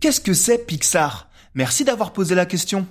Qu'est-ce 0.00 0.20
que 0.20 0.32
c'est 0.32 0.58
Pixar? 0.64 1.28
Merci 1.54 1.84
d'avoir 1.84 2.12
posé 2.12 2.36
la 2.36 2.46
question. 2.46 2.86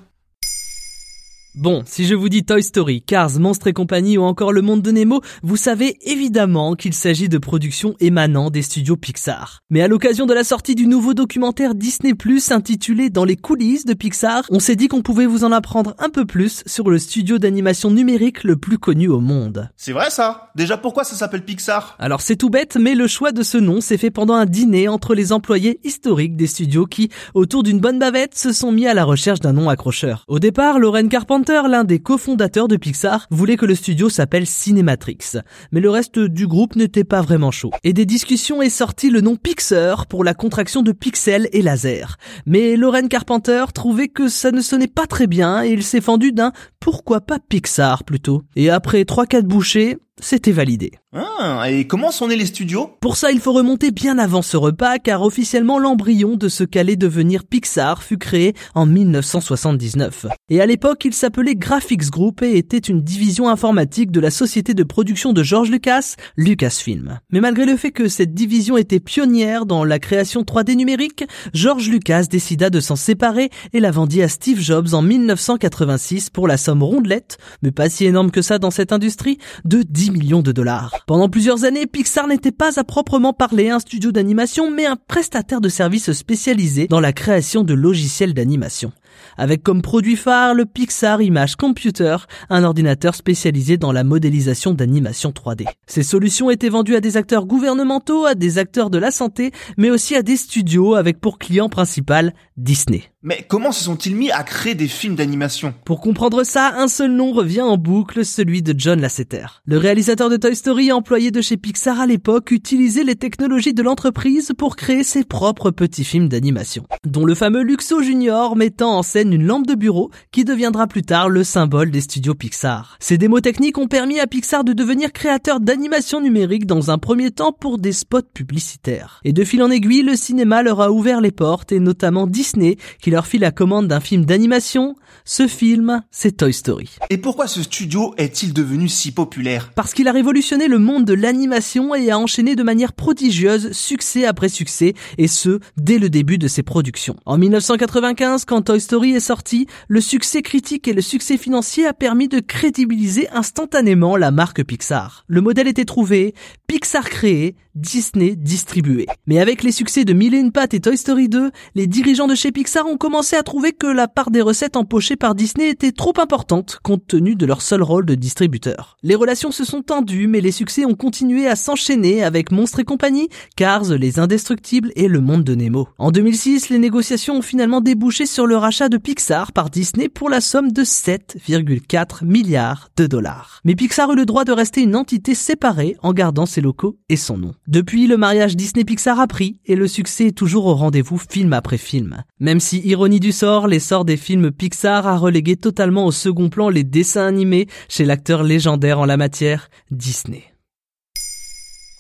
Bon, 1.60 1.82
si 1.88 2.06
je 2.06 2.14
vous 2.14 2.30
dis 2.30 2.46
Toy 2.46 2.62
Story, 2.62 3.02
Cars, 3.02 3.40
Monstres 3.40 3.66
et 3.66 3.74
compagnie 3.74 4.20
ou 4.20 4.22
encore 4.22 4.54
Le 4.54 4.62
Monde 4.62 4.84
de 4.84 4.92
Nemo, 4.92 5.22
vous 5.42 5.58
savez 5.58 5.98
évidemment 6.02 6.76
qu'il 6.76 6.94
s'agit 6.94 7.30
de 7.30 7.40
productions 7.40 7.96
émanant 8.00 8.52
des 8.52 8.62
studios 8.62 8.96
Pixar. 8.96 9.64
Mais 9.72 9.82
à 9.82 9.88
l'occasion 9.88 10.28
de 10.28 10.36
la 10.36 10.44
sortie 10.44 10.76
du 10.76 10.86
nouveau 10.86 11.16
documentaire 11.16 11.74
Disney 11.74 12.14
Plus 12.14 12.52
intitulé 12.52 13.10
Dans 13.10 13.26
les 13.26 13.36
coulisses 13.36 13.86
de 13.86 13.96
Pixar, 13.96 14.44
on 14.52 14.60
s'est 14.60 14.76
dit 14.76 14.88
qu'on 14.88 15.02
pouvait 15.02 15.26
vous 15.26 15.46
en 15.46 15.52
apprendre 15.52 15.96
un 15.98 16.10
peu 16.10 16.26
plus 16.26 16.62
sur 16.68 16.92
le 16.92 17.00
studio 17.00 17.40
d'animation 17.40 17.90
numérique 17.90 18.44
le 18.44 18.58
plus 18.58 18.78
connu 18.78 19.08
au 19.08 19.20
monde. 19.20 19.72
C'est 19.76 19.94
vrai 19.94 20.12
ça? 20.12 20.52
Déjà 20.56 20.78
pourquoi 20.78 21.06
ça 21.06 21.16
s'appelle 21.16 21.44
Pixar? 21.44 21.96
Alors 21.98 22.22
c'est 22.22 22.36
tout 22.36 22.52
bête, 22.52 22.78
mais 22.80 22.94
le 22.94 23.08
choix 23.08 23.32
de 23.32 23.42
ce 23.42 23.58
nom 23.58 23.82
s'est 23.82 23.98
fait 23.98 24.12
pendant 24.12 24.36
un 24.36 24.46
dîner 24.46 24.90
entre 24.90 25.16
les 25.16 25.34
employés 25.34 25.80
historiques 25.84 26.36
des 26.36 26.46
studios 26.46 26.86
qui, 26.86 27.10
autour 27.34 27.64
d'une 27.64 27.80
bonne 27.80 27.98
bavette, 27.98 28.38
se 28.38 28.54
sont 28.54 28.72
mis 28.72 28.86
à 28.86 28.94
la 28.94 29.06
recherche 29.06 29.40
d'un 29.40 29.54
nom 29.54 29.70
accrocheur. 29.70 30.24
Au 30.28 30.38
départ, 30.38 30.78
Lauren 30.78 31.08
Carpenter 31.08 31.47
l'un 31.52 31.84
des 31.84 32.00
cofondateurs 32.00 32.68
de 32.68 32.76
Pixar, 32.76 33.28
voulait 33.32 33.58
que 33.58 33.66
le 33.66 33.76
studio 33.76 34.10
s'appelle 34.10 34.46
Cinematrix. 34.46 35.38
Mais 35.72 35.80
le 35.80 35.90
reste 35.90 36.20
du 36.20 36.48
groupe 36.48 36.76
n'était 36.76 37.04
pas 37.04 37.22
vraiment 37.22 37.52
chaud. 37.52 37.72
Et 37.84 37.94
des 37.94 38.06
discussions 38.06 38.62
est 38.62 38.70
sorti 38.70 39.10
le 39.10 39.22
nom 39.22 39.36
Pixar 39.36 40.08
pour 40.08 40.24
la 40.24 40.34
contraction 40.34 40.82
de 40.82 40.92
pixel 40.92 41.48
et 41.54 41.62
laser. 41.62 42.18
Mais 42.46 42.76
Lauren 42.76 43.08
Carpenter 43.08 43.66
trouvait 43.74 44.10
que 44.10 44.28
ça 44.28 44.52
ne 44.52 44.62
sonnait 44.62 44.88
pas 44.88 45.08
très 45.08 45.28
bien 45.28 45.64
et 45.64 45.72
il 45.72 45.84
s'est 45.84 46.02
fendu 46.02 46.32
d'un 46.32 46.52
pourquoi 46.80 47.22
pas 47.22 47.40
Pixar 47.40 48.04
plutôt. 48.04 48.44
Et 48.56 48.70
après 48.70 49.04
3-4 49.04 49.44
bouchées, 49.44 49.98
c'était 50.20 50.52
validé. 50.52 50.92
Ah, 51.14 51.70
et 51.70 51.86
comment 51.88 52.12
sont 52.12 52.28
nés 52.28 52.36
les 52.36 52.46
studios? 52.46 52.92
Pour 53.02 53.18
ça, 53.18 53.32
il 53.32 53.40
faut 53.40 53.54
remonter 53.54 53.92
bien 53.92 54.18
avant 54.18 54.42
ce 54.42 54.58
repas, 54.58 55.00
car 55.00 55.22
officiellement 55.22 55.80
l'embryon 55.80 56.36
de 56.36 56.50
ce 56.50 56.64
qu'allait 56.64 56.96
devenir 56.96 57.44
Pixar 57.44 58.04
fut 58.04 58.18
créé 58.18 58.54
en 58.76 58.86
1979. 58.86 60.26
Et 60.50 60.62
à 60.62 60.66
l'époque, 60.66 61.06
il 61.06 61.14
s'appelait 61.14 61.56
Graphics 61.56 62.10
Group 62.10 62.42
et 62.42 62.58
était 62.58 62.78
une 62.78 63.02
division 63.02 63.50
informatique 63.50 64.12
de 64.12 64.20
la 64.20 64.32
société 64.32 64.74
de 64.74 64.84
production 64.84 65.34
de 65.34 65.44
George 65.44 65.70
Lucas, 65.70 66.16
Lucasfilm. 66.36 67.20
Mais 67.32 67.40
malgré 67.40 67.66
le 67.66 67.78
fait 67.78 67.92
que 67.92 68.08
cette 68.08 68.34
division 68.34 68.78
était 68.78 69.00
pionnière 69.00 69.66
dans 69.66 69.84
la 69.84 70.00
création 70.00 70.42
3D 70.42 70.76
numérique, 70.76 71.26
George 71.54 71.90
Lucas 71.90 72.24
décida 72.30 72.70
de 72.70 72.80
s'en 72.80 72.96
séparer 72.96 73.50
et 73.74 73.80
la 73.80 73.92
vendit 73.92 74.24
à 74.24 74.28
Steve 74.28 74.60
Jobs 74.60 74.94
en 74.94 75.02
1986 75.02 76.30
pour 76.30 76.48
la 76.48 76.58
somme 76.58 76.84
rondelette, 76.84 77.38
mais 77.62 77.72
pas 77.72 77.90
si 77.90 78.06
énorme 78.06 78.32
que 78.32 78.42
ça 78.42 78.60
dans 78.60 78.72
cette 78.72 78.92
industrie, 78.92 79.38
de 79.66 79.84
10 79.84 80.07
millions 80.12 80.42
de 80.42 80.52
dollars. 80.52 80.94
Pendant 81.08 81.30
plusieurs 81.30 81.64
années, 81.64 81.88
Pixar 81.88 82.28
n'était 82.28 82.52
pas 82.52 82.80
à 82.80 82.84
proprement 82.84 83.34
parler 83.34 83.70
un 83.70 83.80
studio 83.80 84.12
d'animation, 84.12 84.72
mais 84.72 84.86
un 84.86 84.96
prestataire 84.96 85.62
de 85.62 85.70
services 85.70 86.12
spécialisé 86.12 86.88
dans 86.88 87.00
la 87.00 87.14
création 87.14 87.64
de 87.64 87.74
logiciels 87.74 88.34
d'animation 88.34 88.92
avec 89.38 89.64
comme 89.64 89.82
produit 89.82 90.16
phare 90.16 90.54
le 90.54 90.66
Pixar 90.66 91.22
Image 91.22 91.56
Computer, 91.56 92.18
un 92.50 92.64
ordinateur 92.64 93.16
spécialisé 93.16 93.78
dans 93.78 93.92
la 93.92 94.04
modélisation 94.04 94.74
d'animation 94.74 95.32
3D. 95.32 95.66
Ces 95.88 96.04
solutions 96.04 96.50
étaient 96.50 96.70
vendues 96.70 96.96
à 96.96 97.02
des 97.02 97.18
acteurs 97.18 97.46
gouvernementaux, 97.46 98.26
à 98.26 98.36
des 98.36 98.58
acteurs 98.58 98.90
de 98.90 98.98
la 98.98 99.12
santé, 99.12 99.52
mais 99.78 99.90
aussi 99.90 100.16
à 100.16 100.22
des 100.22 100.38
studios 100.38 100.96
avec 100.96 101.20
pour 101.20 101.40
client 101.40 101.70
principal 101.70 102.34
Disney. 102.58 103.04
Mais 103.24 103.44
comment 103.48 103.72
se 103.72 103.84
sont-ils 103.84 104.16
mis 104.16 104.32
à 104.32 104.44
créer 104.44 104.74
des 104.74 104.88
films 104.88 105.16
d'animation? 105.16 105.74
Pour 105.86 106.02
comprendre 106.02 106.44
ça, 106.44 106.76
un 106.78 106.88
seul 106.88 107.12
nom 107.12 107.34
revient 107.34 107.62
en 107.62 107.78
boucle, 107.78 108.24
celui 108.24 108.62
de 108.62 108.74
John 108.78 109.02
Lasseter. 109.02 109.46
Le 109.66 109.78
réalisateur 109.78 110.30
de 110.30 110.38
Toy 110.38 110.56
Story, 110.56 110.92
employé 110.92 111.30
de 111.30 111.42
chez 111.42 111.58
Pixar 111.58 112.00
à 112.00 112.06
l'époque, 112.06 112.52
utilisait 112.52 113.04
les 113.04 113.16
technologies 113.16 113.74
de 113.74 113.84
l'entreprise 113.84 114.54
pour 114.58 114.76
créer 114.76 115.04
ses 115.04 115.24
propres 115.24 115.72
petits 115.72 116.06
films 116.06 116.30
d'animation, 116.30 116.86
dont 117.06 117.26
le 117.26 117.36
fameux 117.36 117.64
Luxo 117.64 118.02
Junior 118.02 118.56
mettant 118.56 118.98
en 118.98 119.04
scène 119.08 119.34
une 119.34 119.46
lampe 119.46 119.66
de 119.66 119.74
bureau 119.74 120.12
qui 120.32 120.44
deviendra 120.44 120.86
plus 120.86 121.02
tard 121.02 121.30
le 121.30 121.44
symbole 121.44 121.90
des 121.90 122.02
studios 122.02 122.36
Pixar. 122.36 122.98
Ces 123.00 123.18
démos 123.18 123.42
techniques 123.42 123.78
ont 123.78 123.88
permis 123.88 124.20
à 124.20 124.28
Pixar 124.28 124.64
de 124.64 124.74
devenir 124.74 125.14
créateur 125.14 125.60
d'animation 125.60 126.22
numérique 126.22 126.66
dans 126.66 126.92
un 126.92 126.98
premier 126.98 127.32
temps 127.32 127.54
pour 127.54 127.78
des 127.78 127.94
spots 127.94 128.22
publicitaires. 128.34 129.22
Et 129.24 129.34
de 129.34 129.44
fil 129.44 129.64
en 129.64 129.72
aiguille, 129.72 130.04
le 130.04 130.16
cinéma 130.16 130.62
leur 130.62 130.82
a 130.82 130.92
ouvert 130.92 131.22
les 131.22 131.32
portes 131.32 131.72
et 131.72 131.80
notamment 131.80 132.28
Disney 132.28 132.78
qui 133.02 133.10
leur 133.10 133.26
fit 133.26 133.38
la 133.38 133.52
commande 133.52 133.88
d'un 133.88 134.02
film 134.02 134.26
d'animation. 134.26 134.96
Ce 135.24 135.48
film, 135.48 136.04
c'est 136.12 136.38
Toy 136.38 136.54
Story. 136.54 136.90
Et 137.10 137.18
pourquoi 137.18 137.48
ce 137.48 137.64
studio 137.64 138.14
est-il 138.18 138.54
devenu 138.54 138.90
si 138.90 139.12
populaire? 139.12 139.72
Parce 139.76 139.94
qu'il 139.94 140.08
a 140.08 140.12
révolutionné 140.12 140.68
le 140.68 140.80
monde 140.80 141.06
de 141.06 141.14
l'animation 141.14 141.96
et 141.96 142.12
a 142.12 142.20
enchaîné 142.20 142.56
de 142.56 142.64
manière 142.64 142.94
prodigieuse 142.94 143.72
succès 143.72 144.26
après 144.26 144.50
succès 144.50 144.94
et 145.18 145.28
ce, 145.28 145.60
dès 145.78 145.98
le 145.98 146.10
début 146.10 146.38
de 146.38 146.48
ses 146.48 146.64
productions. 146.64 147.16
En 147.26 147.38
1995, 147.38 148.46
quand 148.46 148.64
Toy 148.64 148.82
Story 148.82 148.97
est 149.06 149.20
sorti, 149.20 149.68
le 149.88 150.02
succès 150.02 150.42
critique 150.42 150.88
et 150.88 150.94
le 150.94 151.02
succès 151.02 151.38
financier 151.38 151.86
a 151.86 151.94
permis 151.94 152.28
de 152.28 152.40
crédibiliser 152.40 153.30
instantanément 153.30 154.18
la 154.18 154.32
marque 154.32 154.64
Pixar. 154.64 155.24
Le 155.28 155.42
modèle 155.42 155.68
était 155.68 155.86
trouvé, 155.86 156.34
Pixar 156.68 157.10
créé, 157.10 157.56
Disney 157.76 158.36
distribué. 158.36 159.06
Mais 159.26 159.40
avec 159.40 159.64
les 159.64 159.72
succès 159.72 160.04
de 160.04 160.12
Mille 160.12 160.34
et 160.34 160.40
une 160.40 160.52
pattes 160.52 160.74
et 160.74 160.82
Toy 160.82 160.98
Story 160.98 161.30
2, 161.30 161.52
les 161.76 161.88
dirigeants 161.88 162.28
de 162.28 162.36
chez 162.36 162.52
Pixar 162.52 162.86
ont 162.88 162.98
commencé 162.98 163.38
à 163.38 163.44
trouver 163.44 163.72
que 163.72 163.88
la 163.88 164.10
part 164.10 164.32
des 164.32 164.42
recettes 164.42 164.76
empochées 164.76 165.16
par 165.16 165.34
Disney 165.34 165.70
était 165.70 165.94
trop 165.94 166.14
importante 166.18 166.80
compte 166.84 167.08
tenu 167.08 167.36
de 167.36 167.46
leur 167.46 167.62
seul 167.62 167.84
rôle 167.84 168.06
de 168.06 168.16
distributeur. 168.16 168.98
Les 169.02 169.16
relations 169.16 169.52
se 169.52 169.64
sont 169.64 169.82
tendues, 169.82 170.28
mais 170.28 170.42
les 170.42 170.52
succès 170.52 170.84
ont 170.84 170.96
continué 170.96 171.48
à 171.48 171.56
s'enchaîner 171.56 172.22
avec 172.24 172.52
Monstres 172.52 172.80
et 172.80 172.84
compagnie, 172.84 173.30
Cars, 173.56 173.86
Les 173.86 174.20
Indestructibles 174.20 174.92
et 174.98 175.08
Le 175.08 175.22
Monde 175.22 175.46
de 175.46 175.56
Nemo. 175.56 175.88
En 176.00 176.12
2006, 176.12 176.70
les 176.70 176.80
négociations 176.80 177.38
ont 177.38 177.42
finalement 177.42 177.80
débouché 177.80 178.26
sur 178.26 178.46
le 178.46 178.58
rachat 178.58 178.90
de 178.90 178.98
Pixar 178.98 179.54
par 179.54 179.70
Disney 179.70 180.10
pour 180.10 180.30
la 180.30 180.42
somme 180.42 180.74
de 180.74 180.84
7,4 180.84 182.26
milliards 182.26 182.90
de 182.98 183.08
dollars. 183.08 183.62
Mais 183.64 183.76
Pixar 183.76 184.12
eut 184.12 184.18
le 184.18 184.26
droit 184.26 184.44
de 184.44 184.52
rester 184.52 184.82
une 184.82 184.96
entité 184.96 185.34
séparée 185.36 185.96
en 186.02 186.12
gardant 186.12 186.46
ses 186.46 186.57
locaux 186.62 186.98
et 187.10 187.18
son 187.18 187.38
nom. 187.38 187.54
Depuis, 187.68 188.08
le 188.08 188.18
mariage 188.18 188.56
Disney-Pixar 188.56 189.20
a 189.20 189.28
pris 189.28 189.60
et 189.66 189.76
le 189.76 189.88
succès 189.88 190.28
est 190.28 190.38
toujours 190.38 190.66
au 190.66 190.76
rendez-vous 190.76 191.18
film 191.18 191.54
après 191.54 191.78
film. 191.78 192.24
Même 192.40 192.60
si, 192.60 192.80
ironie 192.80 193.20
du 193.20 193.32
sort, 193.32 193.68
l'essor 193.68 194.06
des 194.06 194.18
films 194.18 194.52
Pixar 194.52 195.08
a 195.08 195.18
relégué 195.18 195.56
totalement 195.56 196.06
au 196.06 196.12
second 196.12 196.50
plan 196.50 196.70
les 196.70 196.84
dessins 196.84 197.28
animés 197.28 197.68
chez 197.90 198.06
l'acteur 198.06 198.44
légendaire 198.44 199.00
en 199.00 199.06
la 199.06 199.18
matière, 199.18 199.70
Disney. 199.92 200.44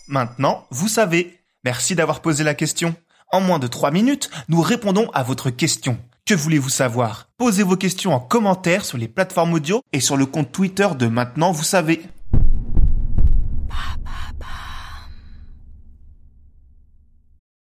Maintenant, 0.07 0.65
vous 0.71 0.87
savez. 0.87 1.33
Merci 1.63 1.95
d'avoir 1.95 2.21
posé 2.21 2.43
la 2.43 2.53
question. 2.53 2.95
En 3.31 3.41
moins 3.41 3.59
de 3.59 3.67
3 3.67 3.91
minutes, 3.91 4.29
nous 4.47 4.61
répondons 4.61 5.09
à 5.13 5.23
votre 5.23 5.49
question. 5.49 5.97
Que 6.25 6.33
voulez-vous 6.33 6.69
savoir? 6.69 7.29
Posez 7.37 7.63
vos 7.63 7.75
questions 7.75 8.13
en 8.13 8.19
commentaire 8.19 8.85
sur 8.85 8.97
les 8.97 9.07
plateformes 9.07 9.53
audio 9.53 9.81
et 9.93 9.99
sur 9.99 10.17
le 10.17 10.25
compte 10.25 10.51
Twitter 10.51 10.87
de 10.97 11.07
Maintenant, 11.07 11.51
vous 11.51 11.63
savez. 11.63 12.01